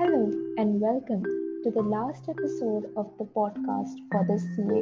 [0.00, 1.24] and welcome
[1.64, 4.80] to the last episode of the podcast for this CA,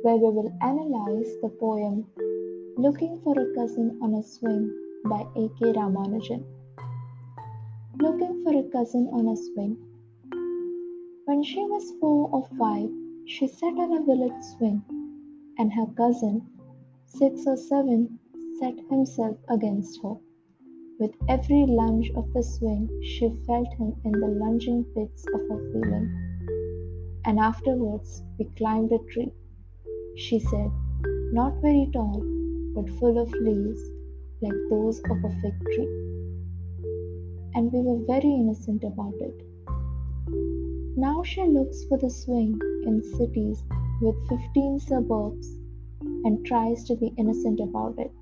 [0.00, 2.06] where we will analyze the poem
[2.78, 4.72] Looking for a Cousin on a Swing
[5.04, 5.74] by A.K.
[5.76, 6.42] Ramanujan.
[8.00, 9.76] Looking for a cousin on a swing.
[11.26, 12.88] When she was four or five,
[13.26, 14.82] she sat on a village swing,
[15.58, 16.46] and her cousin,
[17.04, 18.18] six or seven,
[18.60, 20.14] set himself against her.
[21.00, 25.72] With every lunge of the swing, she felt him in the lunging pits of her
[25.72, 26.10] feeling.
[27.24, 29.32] And afterwards, we climbed a tree.
[30.16, 30.70] She said,
[31.32, 32.22] not very tall,
[32.74, 33.80] but full of leaves,
[34.42, 35.88] like those of a fig tree.
[37.54, 39.42] And we were very innocent about it.
[40.98, 43.64] Now she looks for the swing in cities
[44.02, 45.48] with 15 suburbs
[46.26, 48.12] and tries to be innocent about it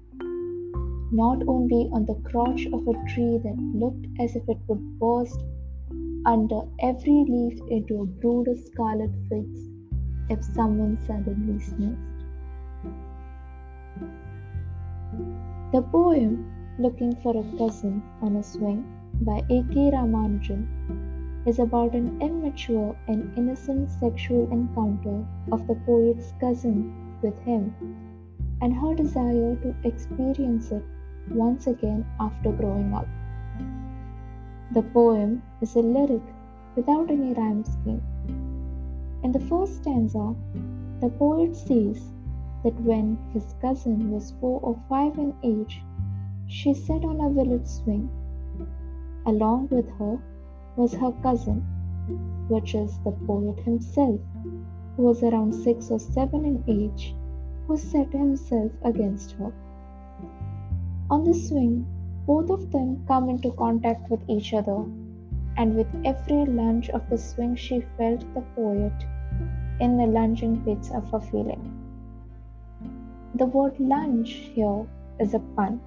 [1.11, 5.41] not only on the crotch of a tree that looked as if it would burst
[6.27, 9.61] under every leaf into a brood of scarlet figs
[10.29, 11.97] if someone suddenly sneezed.
[15.73, 18.85] The poem Looking for a Cousin on a Swing
[19.23, 19.91] by A.K.
[19.91, 20.69] Ramanujan
[21.45, 27.75] is about an immature and innocent sexual encounter of the poet's cousin with him
[28.61, 30.83] and her desire to experience it
[31.31, 33.07] once again after growing up.
[34.73, 36.23] The poem is a lyric
[36.77, 38.03] without any rhyme scheme.
[39.23, 40.35] In the first stanza,
[41.01, 42.13] the poet says
[42.65, 45.83] that when his cousin was four or five in age,
[46.47, 48.09] she sat on a village swing.
[49.27, 50.19] Along with her
[50.77, 51.61] was her cousin,
[52.49, 54.21] which is the poet himself,
[54.97, 57.15] who was around six or seven in age,
[57.69, 59.53] who set himself against her.
[61.11, 61.87] On the swing,
[62.27, 64.85] both of them come into contact with each other,
[65.59, 68.93] and with every lunge of the swing, she felt the poet
[69.81, 71.63] in the lunging pits of her feeling.
[73.35, 74.87] The word lunge here
[75.21, 75.81] is a pun.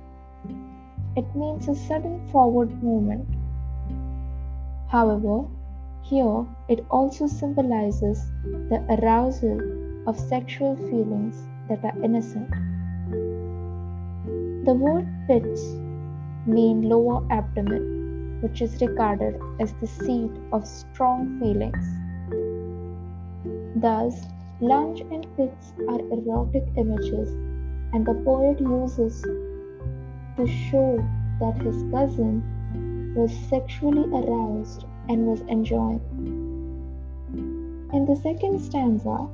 [1.16, 3.28] It means a sudden forward movement.
[4.88, 5.46] However,
[6.04, 8.24] here it also symbolizes
[8.70, 9.60] the arousal
[10.08, 12.50] of sexual feelings that are innocent.
[14.66, 15.62] The word pits
[16.46, 21.86] mean lower abdomen, which is regarded as the seat of strong feelings.
[23.76, 24.28] Thus,
[24.60, 27.30] lunge and pits are erotic images,
[27.94, 31.04] and the poet uses to show
[31.40, 36.02] that his cousin was sexually aroused and was enjoying.
[37.94, 39.28] In the second stanza,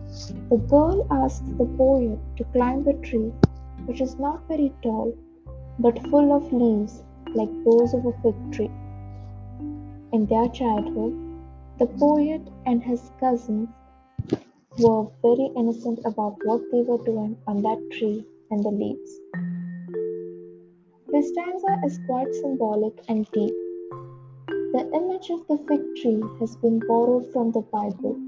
[0.49, 3.31] the girl asks the poet to climb a tree
[3.85, 5.13] which is not very tall
[5.77, 7.03] but full of leaves
[7.35, 8.71] like those of a fig tree.
[10.11, 11.13] In their childhood,
[11.77, 13.69] the poet and his cousins
[14.79, 19.19] were very innocent about what they were doing on that tree and the leaves.
[21.09, 23.53] This stanza is quite symbolic and deep.
[24.73, 28.19] The image of the fig tree has been borrowed from the Bible.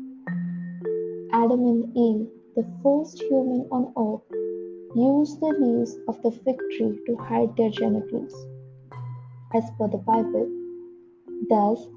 [1.31, 4.25] Adam and Eve, the first human on earth,
[4.95, 8.33] used the leaves of the fig tree to hide their genitals,
[9.53, 10.49] as per the Bible.
[11.47, 11.87] Thus,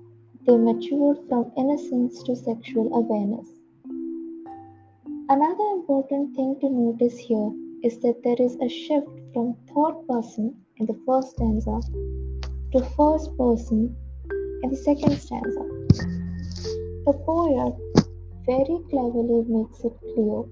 [0.47, 3.49] they matured from innocence to sexual awareness.
[5.31, 10.55] Another important thing to notice here is that there is a shift from third person
[10.77, 11.81] in the first stanza
[12.73, 13.97] to first person
[14.63, 15.65] in the second stanza.
[17.07, 17.75] The poet
[18.47, 20.43] very cleverly makes it clear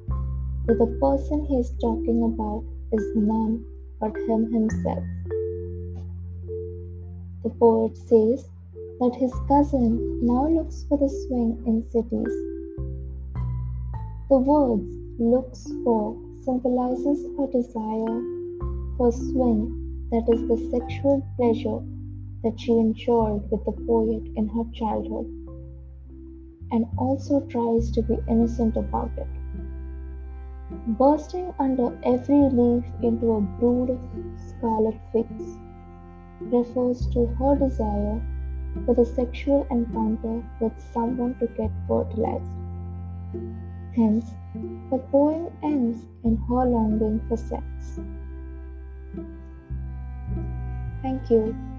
[0.67, 2.63] that the person he is talking about
[2.93, 3.65] is none
[3.99, 5.03] but him himself.
[7.43, 8.49] The poet says
[9.01, 12.35] that his cousin now looks for the swing in cities.
[14.29, 14.87] The words
[15.19, 18.23] looks for symbolizes her desire
[18.97, 21.81] for swing that is the sexual pleasure
[22.45, 25.40] that she enjoyed with the poet in her childhood
[26.73, 29.27] and also tries to be innocent about it
[30.87, 34.01] bursting under every leaf into a brood of
[34.37, 35.59] scarlet figs,
[36.41, 38.21] refers to her desire
[38.87, 42.51] for the sexual encounter with someone to get fertilized.
[43.97, 44.31] Hence,
[44.91, 47.65] the poem ends in her longing for sex.
[51.03, 51.70] Thank you.